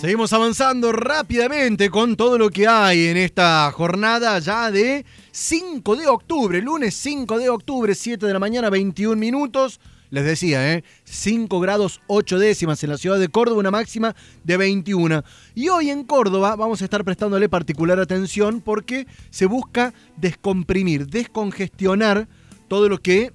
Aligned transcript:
Seguimos 0.00 0.32
avanzando 0.32 0.92
rápidamente 0.92 1.90
con 1.90 2.14
todo 2.14 2.38
lo 2.38 2.50
que 2.50 2.68
hay 2.68 3.08
en 3.08 3.16
esta 3.16 3.68
jornada 3.72 4.38
ya 4.38 4.70
de 4.70 5.04
5 5.32 5.96
de 5.96 6.06
octubre, 6.06 6.62
lunes 6.62 6.94
5 6.94 7.36
de 7.36 7.48
octubre, 7.50 7.92
7 7.92 8.24
de 8.24 8.32
la 8.32 8.38
mañana, 8.38 8.70
21 8.70 9.16
minutos. 9.16 9.80
Les 10.10 10.24
decía, 10.24 10.72
¿eh? 10.72 10.84
5 11.02 11.58
grados 11.58 12.00
8 12.06 12.38
décimas 12.38 12.84
en 12.84 12.90
la 12.90 12.96
ciudad 12.96 13.18
de 13.18 13.26
Córdoba, 13.26 13.58
una 13.58 13.72
máxima 13.72 14.14
de 14.44 14.56
21. 14.56 15.24
Y 15.56 15.68
hoy 15.68 15.90
en 15.90 16.04
Córdoba 16.04 16.54
vamos 16.54 16.80
a 16.80 16.84
estar 16.84 17.02
prestándole 17.04 17.48
particular 17.48 17.98
atención 17.98 18.60
porque 18.60 19.08
se 19.30 19.46
busca 19.46 19.92
descomprimir, 20.16 21.08
descongestionar 21.08 22.28
todo 22.68 22.88
lo 22.88 22.98
que 22.98 23.32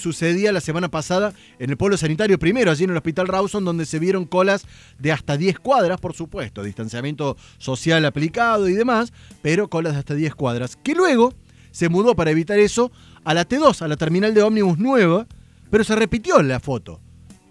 sucedía 0.00 0.50
la 0.50 0.60
semana 0.60 0.90
pasada 0.90 1.32
en 1.58 1.70
el 1.70 1.76
pueblo 1.76 1.96
sanitario 1.96 2.38
primero, 2.38 2.70
allí 2.70 2.84
en 2.84 2.90
el 2.90 2.96
Hospital 2.96 3.28
Rawson, 3.28 3.64
donde 3.64 3.86
se 3.86 3.98
vieron 3.98 4.24
colas 4.24 4.66
de 4.98 5.12
hasta 5.12 5.36
10 5.36 5.60
cuadras, 5.60 6.00
por 6.00 6.14
supuesto, 6.14 6.62
distanciamiento 6.62 7.36
social 7.58 8.04
aplicado 8.04 8.68
y 8.68 8.72
demás, 8.72 9.12
pero 9.42 9.68
colas 9.68 9.92
de 9.92 10.00
hasta 10.00 10.14
10 10.14 10.34
cuadras, 10.34 10.76
que 10.76 10.94
luego 10.94 11.32
se 11.70 11.88
mudó 11.88 12.16
para 12.16 12.30
evitar 12.30 12.58
eso 12.58 12.90
a 13.24 13.34
la 13.34 13.46
T2, 13.46 13.82
a 13.82 13.88
la 13.88 13.96
terminal 13.96 14.34
de 14.34 14.42
ómnibus 14.42 14.78
nueva, 14.78 15.26
pero 15.70 15.84
se 15.84 15.94
repitió 15.94 16.42
la 16.42 16.60
foto. 16.60 17.00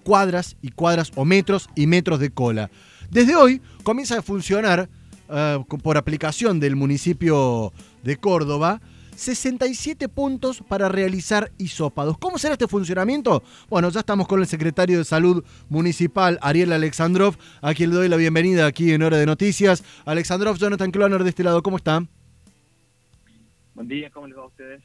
Cuadras 0.03 0.57
y 0.61 0.71
cuadras 0.71 1.11
o 1.15 1.25
metros 1.25 1.69
y 1.75 1.87
metros 1.87 2.19
de 2.19 2.31
cola. 2.31 2.69
Desde 3.09 3.35
hoy 3.35 3.61
comienza 3.83 4.19
a 4.19 4.21
funcionar 4.21 4.89
uh, 5.29 5.63
por 5.63 5.97
aplicación 5.97 6.59
del 6.59 6.75
municipio 6.75 7.71
de 8.03 8.17
Córdoba 8.17 8.81
67 9.19 10.09
puntos 10.09 10.63
para 10.67 10.89
realizar 10.89 11.51
hisópados. 11.57 12.17
¿Cómo 12.17 12.37
será 12.37 12.53
este 12.53 12.67
funcionamiento? 12.67 13.43
Bueno, 13.69 13.89
ya 13.89 13.99
estamos 13.99 14.27
con 14.27 14.39
el 14.39 14.47
secretario 14.47 14.97
de 14.97 15.05
Salud 15.05 15.43
Municipal, 15.67 16.39
Ariel 16.41 16.71
Alexandrov, 16.71 17.35
a 17.61 17.73
quien 17.73 17.89
le 17.89 17.97
doy 17.97 18.09
la 18.09 18.15
bienvenida 18.15 18.65
aquí 18.65 18.93
en 18.93 19.03
Hora 19.03 19.17
de 19.17 19.25
Noticias. 19.25 19.83
Alexandrov, 20.05 20.57
Jonathan 20.57 20.91
Cloner 20.91 21.23
de 21.23 21.29
este 21.29 21.43
lado, 21.43 21.61
¿cómo 21.61 21.77
está? 21.77 22.05
Buen 23.75 23.87
día, 23.87 24.09
¿cómo 24.09 24.27
les 24.27 24.37
va 24.37 24.43
a 24.43 24.47
ustedes? 24.47 24.81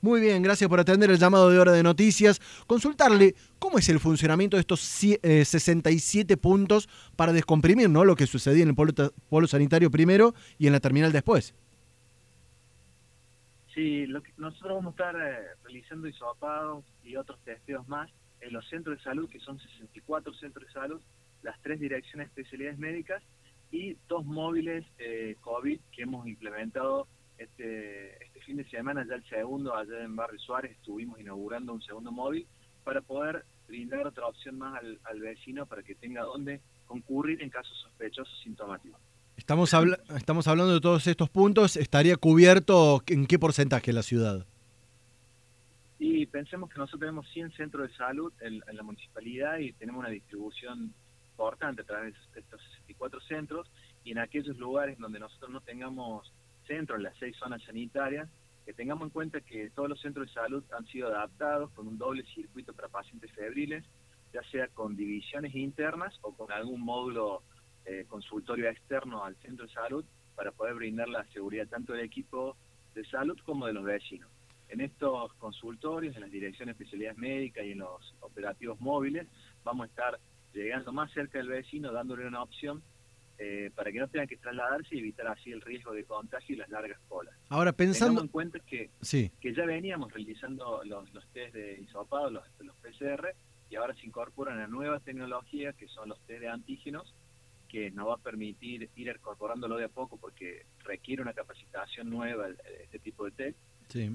Muy 0.00 0.20
bien, 0.20 0.42
gracias 0.42 0.68
por 0.68 0.78
atender 0.78 1.10
el 1.10 1.18
llamado 1.18 1.50
de 1.50 1.58
Hora 1.58 1.72
de 1.72 1.82
Noticias. 1.82 2.40
Consultarle 2.66 3.34
cómo 3.58 3.78
es 3.78 3.88
el 3.88 3.98
funcionamiento 3.98 4.56
de 4.56 4.60
estos 4.60 4.80
67 4.80 6.36
puntos 6.36 6.88
para 7.16 7.32
descomprimir 7.32 7.90
¿no? 7.90 8.04
lo 8.04 8.14
que 8.14 8.26
sucedía 8.26 8.62
en 8.62 8.68
el 8.70 8.74
polo 9.28 9.46
sanitario 9.48 9.90
primero 9.90 10.34
y 10.56 10.66
en 10.66 10.72
la 10.72 10.80
terminal 10.80 11.10
después. 11.10 11.54
Sí, 13.78 14.08
lo 14.08 14.24
que 14.24 14.32
nosotros 14.38 14.74
vamos 14.74 14.86
a 14.86 14.90
estar 14.90 15.14
eh, 15.14 15.54
realizando 15.62 16.08
isopados 16.08 16.84
y 17.04 17.14
otros 17.14 17.38
testeos 17.44 17.86
más 17.86 18.10
en 18.40 18.52
los 18.52 18.68
centros 18.68 18.98
de 18.98 19.04
salud, 19.04 19.30
que 19.30 19.38
son 19.38 19.56
64 19.56 20.34
centros 20.34 20.66
de 20.66 20.72
salud, 20.72 21.00
las 21.44 21.62
tres 21.62 21.78
direcciones 21.78 22.26
de 22.26 22.42
especialidades 22.42 22.76
médicas 22.80 23.22
y 23.70 23.96
dos 24.08 24.26
móviles 24.26 24.84
eh, 24.98 25.36
COVID 25.42 25.78
que 25.92 26.02
hemos 26.02 26.26
implementado 26.26 27.06
este, 27.36 28.20
este 28.20 28.40
fin 28.40 28.56
de 28.56 28.68
semana, 28.68 29.06
ya 29.08 29.14
el 29.14 29.24
segundo, 29.28 29.76
allá 29.76 30.02
en 30.02 30.16
Barrio 30.16 30.40
Suárez, 30.40 30.72
estuvimos 30.72 31.20
inaugurando 31.20 31.72
un 31.72 31.82
segundo 31.82 32.10
móvil 32.10 32.48
para 32.82 33.00
poder 33.00 33.44
brindar 33.68 34.08
otra 34.08 34.26
opción 34.26 34.58
más 34.58 34.74
al, 34.82 34.98
al 35.04 35.20
vecino 35.20 35.66
para 35.66 35.84
que 35.84 35.94
tenga 35.94 36.22
dónde 36.22 36.62
concurrir 36.84 37.40
en 37.44 37.50
casos 37.50 37.78
sospechosos 37.78 38.40
sintomáticos. 38.42 39.00
Estamos, 39.38 39.72
estamos 40.16 40.48
hablando 40.48 40.74
de 40.74 40.80
todos 40.80 41.06
estos 41.06 41.30
puntos. 41.30 41.76
¿Estaría 41.76 42.16
cubierto 42.16 43.04
en 43.06 43.24
qué 43.24 43.38
porcentaje 43.38 43.92
la 43.92 44.02
ciudad? 44.02 44.44
Y 46.00 46.26
pensemos 46.26 46.68
que 46.68 46.78
nosotros 46.78 47.00
tenemos 47.00 47.28
100 47.30 47.52
centros 47.52 47.88
de 47.88 47.96
salud 47.96 48.32
en, 48.40 48.60
la 48.72 48.82
municipalidad 48.82 49.58
y 49.58 49.72
tenemos 49.74 50.00
una 50.00 50.08
distribución 50.08 50.92
importante 51.30 51.82
a 51.82 51.84
través 51.84 52.14
de 52.34 52.40
estos 52.40 52.60
64 52.80 53.20
centros 53.20 53.70
y 54.02 54.10
en 54.10 54.18
aquellos 54.18 54.58
lugares 54.58 54.98
donde 54.98 55.20
nosotros 55.20 55.52
no 55.52 55.60
tengamos 55.60 56.32
centros, 56.66 56.98
en 56.98 57.04
las 57.04 57.16
seis 57.18 57.36
zonas 57.36 57.62
sanitarias, 57.62 58.28
que 58.66 58.72
tengamos 58.72 59.04
en 59.04 59.10
cuenta 59.10 59.40
que 59.40 59.70
todos 59.70 59.88
los 59.88 60.00
centros 60.00 60.26
de 60.26 60.34
salud 60.34 60.64
han 60.76 60.84
sido 60.86 61.06
adaptados 61.08 61.70
con 61.70 61.86
un 61.86 61.96
doble 61.96 62.24
circuito 62.34 62.72
para 62.72 62.88
pacientes 62.88 63.30
febriles, 63.30 63.84
ya 64.32 64.42
sea 64.50 64.66
con 64.66 64.96
divisiones 64.96 65.54
internas 65.54 66.18
o 66.22 66.34
con 66.34 66.50
algún 66.50 66.80
módulo 66.80 67.44
eh, 67.88 68.04
consultorio 68.06 68.68
externo 68.68 69.24
al 69.24 69.34
centro 69.36 69.66
de 69.66 69.72
salud 69.72 70.04
para 70.34 70.52
poder 70.52 70.74
brindar 70.74 71.08
la 71.08 71.24
seguridad 71.32 71.66
tanto 71.68 71.94
del 71.94 72.04
equipo 72.04 72.56
de 72.94 73.04
salud 73.06 73.38
como 73.44 73.66
de 73.66 73.72
los 73.72 73.84
vecinos. 73.84 74.28
En 74.68 74.82
estos 74.82 75.32
consultorios, 75.34 76.14
en 76.14 76.20
las 76.20 76.30
direcciones 76.30 76.76
de 76.76 76.84
especialidades 76.84 77.18
médicas 77.18 77.64
y 77.64 77.72
en 77.72 77.78
los 77.78 78.14
operativos 78.20 78.78
móviles, 78.80 79.26
vamos 79.64 79.84
a 79.84 79.88
estar 79.88 80.20
llegando 80.52 80.92
más 80.92 81.10
cerca 81.12 81.38
del 81.38 81.48
vecino, 81.48 81.90
dándole 81.90 82.26
una 82.26 82.42
opción 82.42 82.82
eh, 83.38 83.70
para 83.74 83.90
que 83.90 84.00
no 84.00 84.08
tengan 84.08 84.28
que 84.28 84.36
trasladarse 84.36 84.96
y 84.96 84.98
evitar 84.98 85.28
así 85.28 85.52
el 85.52 85.60
riesgo 85.60 85.92
de 85.92 86.04
contagio 86.04 86.56
y 86.56 86.58
las 86.58 86.68
largas 86.68 86.98
colas. 87.08 87.34
Ahora, 87.48 87.72
pensando... 87.72 88.20
en 88.20 88.28
cuenta 88.28 88.58
que, 88.60 88.90
que 89.40 89.54
ya 89.54 89.64
veníamos 89.64 90.12
realizando 90.12 90.82
los, 90.84 91.10
los 91.14 91.26
test 91.28 91.54
de 91.54 91.80
hisopado, 91.80 92.30
los, 92.30 92.44
los 92.58 92.76
PCR, 92.76 93.34
y 93.70 93.76
ahora 93.76 93.94
se 93.94 94.06
incorporan 94.06 94.58
a 94.58 94.66
nuevas 94.66 95.02
tecnologías 95.04 95.74
que 95.76 95.88
son 95.88 96.08
los 96.08 96.20
test 96.26 96.40
de 96.40 96.48
antígenos, 96.48 97.14
que 97.68 97.90
nos 97.90 98.08
va 98.08 98.14
a 98.14 98.18
permitir 98.18 98.90
ir 98.96 99.08
incorporándolo 99.08 99.76
de 99.76 99.84
a 99.84 99.88
poco 99.88 100.16
porque 100.16 100.66
requiere 100.84 101.22
una 101.22 101.32
capacitación 101.32 102.10
nueva 102.10 102.48
este 102.82 102.98
tipo 102.98 103.24
de 103.24 103.30
test, 103.32 103.58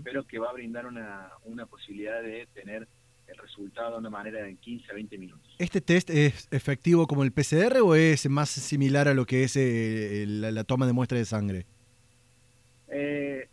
pero 0.03 0.25
que 0.25 0.39
va 0.39 0.49
a 0.49 0.53
brindar 0.53 0.85
una, 0.85 1.31
una 1.45 1.65
posibilidad 1.65 2.21
de 2.21 2.47
tener 2.53 2.87
el 3.27 3.37
resultado 3.37 3.93
de 3.93 3.97
una 3.99 4.09
manera 4.09 4.47
en 4.47 4.57
15 4.57 4.91
a 4.91 4.95
20 4.95 5.17
minutos. 5.17 5.55
¿Este 5.57 5.81
test 5.81 6.09
es 6.09 6.47
efectivo 6.51 7.07
como 7.07 7.23
el 7.23 7.31
PCR 7.31 7.77
o 7.81 7.95
es 7.95 8.29
más 8.29 8.49
similar 8.49 9.07
a 9.07 9.13
lo 9.13 9.25
que 9.25 9.43
es 9.43 9.55
eh, 9.55 10.25
la, 10.27 10.63
toma 10.63 10.85
de 10.85 10.93
muestra 10.93 11.17
de 11.17 11.25
sangre? 11.25 11.65
Eh, 12.89 13.47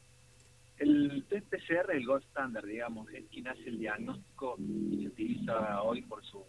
el 0.78 1.24
test 1.28 1.46
PCR, 1.46 1.92
el 1.92 2.06
gold 2.06 2.24
standard, 2.24 2.66
digamos, 2.66 3.12
es 3.12 3.24
quien 3.30 3.48
hace 3.48 3.68
el 3.68 3.78
diagnóstico 3.78 4.56
y 4.58 5.02
se 5.02 5.08
utiliza 5.08 5.82
hoy 5.82 6.02
por 6.02 6.24
su 6.24 6.42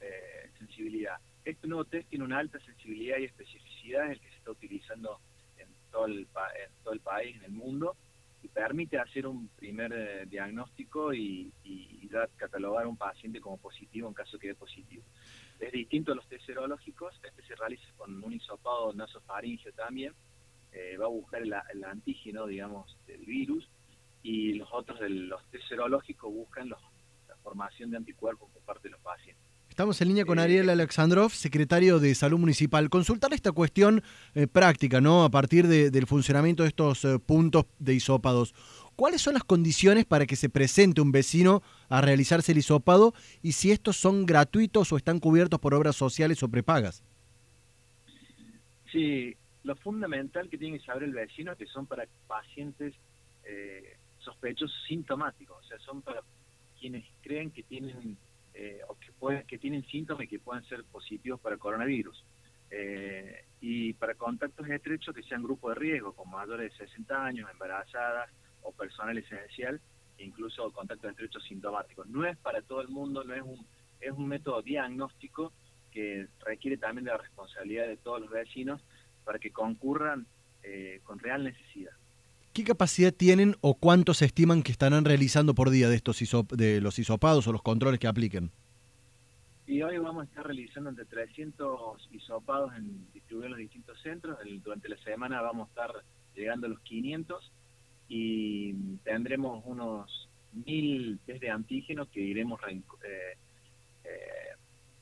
eh, 0.00 0.50
sensibilidad. 0.58 1.18
Este 1.46 1.68
nuevo 1.68 1.84
test 1.84 2.08
tiene 2.08 2.24
una 2.24 2.40
alta 2.40 2.58
sensibilidad 2.58 3.18
y 3.18 3.24
especificidad, 3.24 4.06
es 4.06 4.14
el 4.14 4.20
que 4.20 4.28
se 4.30 4.36
está 4.38 4.50
utilizando 4.50 5.20
en 5.58 5.68
todo 5.92 6.06
el, 6.06 6.26
el 6.90 7.00
país, 7.00 7.36
en 7.36 7.44
el 7.44 7.52
mundo, 7.52 7.96
y 8.42 8.48
permite 8.48 8.98
hacer 8.98 9.28
un 9.28 9.46
primer 9.50 9.92
eh, 9.92 10.26
diagnóstico 10.26 11.14
y, 11.14 11.52
catalogar 12.36 12.84
a 12.84 12.88
un 12.88 12.96
paciente 12.96 13.40
como 13.40 13.58
positivo 13.58 14.08
en 14.08 14.14
caso 14.14 14.38
que 14.38 14.48
quede 14.48 14.54
positivo. 14.56 15.04
Es 15.60 15.70
distinto 15.70 16.12
a 16.12 16.14
los 16.16 16.26
test 16.28 16.46
serológicos, 16.46 17.14
este 17.22 17.42
se 17.42 17.54
realiza 17.54 17.86
con 17.96 18.24
un 18.24 18.32
hisopado 18.32 18.92
nasofaringeo 18.94 19.72
también, 19.72 20.14
eh, 20.72 20.96
va 20.96 21.04
a 21.04 21.08
buscar 21.08 21.42
el, 21.42 21.52
antígeno, 21.84 22.46
digamos, 22.46 22.96
del 23.06 23.24
virus, 23.24 23.68
y 24.22 24.54
los 24.54 24.68
otros 24.72 24.98
de 24.98 25.10
los 25.10 25.44
test 25.50 25.68
serológicos 25.68 26.32
buscan 26.32 26.70
la 26.70 26.78
formación 27.42 27.90
de 27.90 27.98
anticuerpos 27.98 28.50
por 28.50 28.62
parte 28.62 28.88
de 28.88 28.92
los 28.92 29.00
pacientes. 29.00 29.25
Estamos 29.76 30.00
en 30.00 30.08
línea 30.08 30.24
con 30.24 30.38
Ariel 30.38 30.70
Alexandrov, 30.70 31.32
secretario 31.32 31.98
de 31.98 32.14
Salud 32.14 32.38
Municipal. 32.38 32.88
Consultar 32.88 33.34
esta 33.34 33.52
cuestión 33.52 34.02
eh, 34.34 34.46
práctica, 34.46 35.02
¿no? 35.02 35.22
A 35.22 35.28
partir 35.28 35.66
del 35.66 36.06
funcionamiento 36.06 36.62
de 36.62 36.70
estos 36.70 37.04
eh, 37.04 37.18
puntos 37.18 37.66
de 37.78 37.92
hisópados. 37.92 38.54
¿Cuáles 38.96 39.20
son 39.20 39.34
las 39.34 39.44
condiciones 39.44 40.06
para 40.06 40.24
que 40.24 40.34
se 40.34 40.48
presente 40.48 41.02
un 41.02 41.12
vecino 41.12 41.62
a 41.90 42.00
realizarse 42.00 42.52
el 42.52 42.58
hisópado 42.58 43.12
y 43.42 43.52
si 43.52 43.70
estos 43.70 43.98
son 43.98 44.24
gratuitos 44.24 44.90
o 44.92 44.96
están 44.96 45.20
cubiertos 45.20 45.60
por 45.60 45.74
obras 45.74 45.94
sociales 45.94 46.42
o 46.42 46.48
prepagas? 46.48 47.02
Sí, 48.90 49.36
lo 49.62 49.76
fundamental 49.76 50.48
que 50.48 50.56
tiene 50.56 50.78
que 50.78 50.86
saber 50.86 51.02
el 51.02 51.12
vecino 51.12 51.52
es 51.52 51.58
que 51.58 51.66
son 51.66 51.84
para 51.84 52.06
pacientes 52.26 52.94
eh, 53.44 53.98
sospechosos 54.20 54.74
sintomáticos, 54.88 55.62
o 55.62 55.68
sea, 55.68 55.78
son 55.80 56.00
para 56.00 56.22
quienes 56.80 57.04
creen 57.20 57.50
que 57.50 57.62
tienen 57.62 58.16
eh, 58.58 58.80
o 58.88 58.98
que, 58.98 59.12
pueden, 59.12 59.46
que 59.46 59.55
tienen 59.66 59.84
síntomas 59.86 60.28
que 60.28 60.38
pueden 60.38 60.62
ser 60.66 60.84
positivos 60.84 61.40
para 61.40 61.56
coronavirus. 61.56 62.24
Eh, 62.70 63.44
y 63.60 63.94
para 63.94 64.14
contactos 64.14 64.68
estrechos 64.68 65.12
que 65.12 65.24
sean 65.24 65.42
grupos 65.42 65.74
de 65.74 65.80
riesgo, 65.80 66.12
como 66.12 66.36
mayores 66.36 66.70
de 66.70 66.86
60 66.86 67.24
años, 67.24 67.50
embarazadas 67.50 68.30
o 68.62 68.70
personal 68.70 69.18
esencial, 69.18 69.80
incluso 70.18 70.70
contactos 70.70 71.10
estrechos 71.10 71.42
sintomáticos. 71.48 72.06
No 72.06 72.24
es 72.24 72.36
para 72.36 72.62
todo 72.62 72.80
el 72.80 72.90
mundo, 72.90 73.24
no 73.24 73.34
es 73.34 73.42
un, 73.42 73.66
es 74.00 74.12
un 74.12 74.28
método 74.28 74.62
diagnóstico 74.62 75.52
que 75.90 76.28
requiere 76.44 76.76
también 76.76 77.06
de 77.06 77.10
la 77.10 77.18
responsabilidad 77.18 77.88
de 77.88 77.96
todos 77.96 78.20
los 78.20 78.30
vecinos 78.30 78.80
para 79.24 79.40
que 79.40 79.50
concurran 79.50 80.28
eh, 80.62 81.00
con 81.02 81.18
real 81.18 81.42
necesidad. 81.42 81.90
¿Qué 82.52 82.62
capacidad 82.62 83.12
tienen 83.12 83.56
o 83.62 83.74
cuántos 83.74 84.22
estiman 84.22 84.62
que 84.62 84.70
estarán 84.70 85.04
realizando 85.04 85.56
por 85.56 85.70
día 85.70 85.88
de 85.88 85.96
estos 85.96 86.20
de 86.52 86.80
los 86.80 87.00
hisopados 87.00 87.48
o 87.48 87.52
los 87.52 87.62
controles 87.62 87.98
que 87.98 88.06
apliquen? 88.06 88.52
Y 89.66 89.82
hoy 89.82 89.98
vamos 89.98 90.22
a 90.22 90.24
estar 90.26 90.46
realizando 90.46 90.90
entre 90.90 91.04
300 91.06 92.08
hisopados 92.12 92.72
en, 92.76 93.12
distribuidos 93.12 93.46
en 93.46 93.50
los 93.50 93.58
distintos 93.58 94.00
centros. 94.00 94.38
durante 94.62 94.88
la 94.88 94.96
semana 94.98 95.42
vamos 95.42 95.66
a 95.66 95.70
estar 95.70 96.04
llegando 96.34 96.66
a 96.66 96.70
los 96.70 96.80
500 96.80 97.52
y 98.08 98.74
tendremos 99.04 99.62
unos 99.66 100.28
1000 100.52 101.18
test 101.26 101.40
de 101.40 101.50
antígenos 101.50 102.08
que 102.08 102.20
iremos 102.20 102.60
eh, 102.68 103.36
eh, 104.04 104.08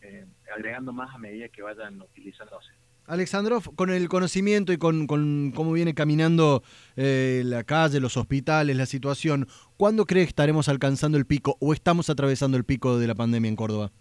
eh, 0.00 0.26
agregando 0.54 0.92
más 0.92 1.14
a 1.14 1.18
medida 1.18 1.48
que 1.48 1.62
vayan 1.62 2.00
utilizándose. 2.00 2.72
Alexandrov, 3.06 3.74
con 3.74 3.90
el 3.90 4.08
conocimiento 4.08 4.72
y 4.72 4.78
con, 4.78 5.06
cómo 5.06 5.72
viene 5.72 5.94
caminando 5.94 6.62
eh, 6.96 7.42
la 7.44 7.64
calle, 7.64 8.00
los 8.00 8.16
hospitales, 8.16 8.76
la 8.76 8.86
situación, 8.86 9.46
¿cuándo 9.76 10.06
cree 10.06 10.24
que 10.24 10.30
estaremos 10.30 10.68
alcanzando 10.70 11.18
el 11.18 11.26
pico 11.26 11.58
o 11.60 11.74
estamos 11.74 12.08
atravesando 12.08 12.56
el 12.56 12.64
pico 12.64 12.98
de 12.98 13.06
la 13.06 13.14
pandemia 13.14 13.50
en 13.50 13.56
Córdoba? 13.56 13.92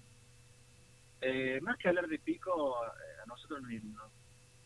Eh, 1.25 1.61
más 1.61 1.77
que 1.77 1.87
hablar 1.87 2.07
de 2.07 2.19
pico, 2.19 2.75
eh, 2.83 3.21
a 3.23 3.25
nosotros 3.27 3.61
nos 3.61 4.11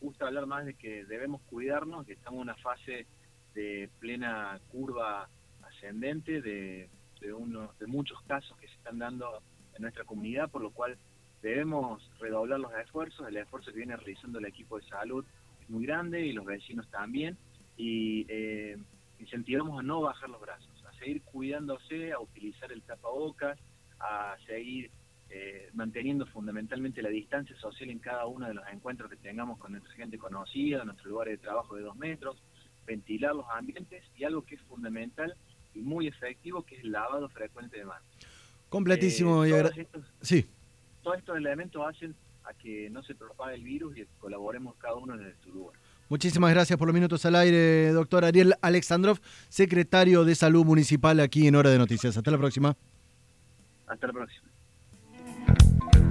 gusta 0.01 0.25
hablar 0.25 0.47
más 0.47 0.65
de 0.65 0.73
que 0.73 1.05
debemos 1.05 1.41
cuidarnos, 1.43 2.03
que 2.05 2.13
estamos 2.13 2.37
en 2.37 2.49
una 2.49 2.55
fase 2.55 3.05
de 3.53 3.89
plena 3.99 4.59
curva 4.71 5.29
ascendente 5.61 6.41
de, 6.41 6.89
de, 7.21 7.33
uno, 7.33 7.73
de 7.79 7.85
muchos 7.85 8.19
casos 8.23 8.57
que 8.57 8.67
se 8.67 8.73
están 8.73 8.97
dando 8.97 9.39
en 9.75 9.83
nuestra 9.83 10.03
comunidad, 10.03 10.49
por 10.49 10.63
lo 10.63 10.71
cual 10.71 10.97
debemos 11.43 12.01
redoblar 12.19 12.59
los 12.59 12.73
esfuerzos, 12.73 13.27
el 13.27 13.37
esfuerzo 13.37 13.71
que 13.71 13.77
viene 13.77 13.95
realizando 13.95 14.39
el 14.39 14.45
equipo 14.45 14.79
de 14.79 14.87
salud 14.87 15.23
es 15.61 15.69
muy 15.69 15.85
grande 15.85 16.25
y 16.25 16.33
los 16.33 16.45
vecinos 16.45 16.89
también, 16.89 17.37
y 17.77 18.25
eh, 18.29 18.77
incentivamos 19.19 19.79
a 19.79 19.83
no 19.83 20.01
bajar 20.01 20.27
los 20.31 20.41
brazos, 20.41 20.83
a 20.85 20.93
seguir 20.93 21.21
cuidándose, 21.21 22.13
a 22.13 22.19
utilizar 22.19 22.71
el 22.71 22.81
tapabocas, 22.81 23.59
a 23.99 24.35
seguir 24.47 24.89
eh, 25.29 25.69
manteniendo 25.73 26.25
fundamentalmente 26.25 27.01
la 27.01 27.09
distancia 27.09 27.55
social 27.57 27.89
en 27.89 27.99
cada 27.99 28.25
uno 28.25 28.47
de 28.47 28.53
los 28.53 28.63
encuentros 28.71 29.09
que 29.09 29.17
tengamos 29.17 29.57
con 29.59 29.71
nuestra 29.73 29.93
gente 29.93 30.17
conocida, 30.17 30.83
nuestro 30.85 31.09
lugar 31.09 31.27
de 31.27 31.37
trabajo 31.37 31.75
de 31.75 31.83
dos 31.83 31.95
metros, 31.95 32.41
ventilar 32.85 33.35
los 33.35 33.45
ambientes 33.49 34.03
y 34.15 34.23
algo 34.23 34.43
que 34.43 34.55
es 34.55 34.61
fundamental 34.61 35.35
y 35.73 35.79
muy 35.79 36.07
efectivo, 36.07 36.63
que 36.63 36.75
es 36.75 36.83
el 36.83 36.91
lavado 36.91 37.29
frecuente 37.29 37.77
de 37.77 37.85
manos. 37.85 38.07
Completísimo. 38.69 39.45
Eh, 39.45 39.87
y 40.21 40.25
sí 40.25 40.47
todos 41.07 41.19
estos 41.19 41.37
elementos 41.37 41.81
hacen 41.87 42.13
a 42.43 42.53
que 42.53 42.89
no 42.89 43.01
se 43.01 43.15
propague 43.15 43.55
el 43.55 43.63
virus 43.63 43.97
y 43.97 44.05
colaboremos 44.19 44.75
cada 44.75 44.95
uno 44.95 45.13
en 45.13 45.33
su 45.41 45.51
lugar. 45.51 45.73
Muchísimas 46.09 46.51
gracias 46.51 46.77
por 46.77 46.85
los 46.85 46.93
minutos 46.93 47.25
al 47.25 47.35
aire, 47.35 47.93
doctor 47.93 48.25
Ariel 48.25 48.55
Alexandrov, 48.61 49.17
secretario 49.47 50.25
de 50.25 50.35
Salud 50.35 50.65
Municipal 50.65 51.21
aquí 51.21 51.47
en 51.47 51.55
Hora 51.55 51.69
de 51.69 51.77
Noticias. 51.77 52.17
Hasta 52.17 52.29
la 52.29 52.37
próxima. 52.37 52.75
Hasta 53.87 54.07
la 54.07 54.13
próxima. 54.13 54.46
Thank 55.79 55.95
you. 55.95 56.06